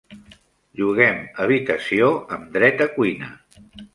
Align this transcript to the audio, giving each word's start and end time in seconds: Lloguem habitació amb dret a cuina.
Lloguem 0.79 1.19
habitació 1.43 2.09
amb 2.37 2.49
dret 2.57 2.83
a 2.89 2.91
cuina. 2.97 3.33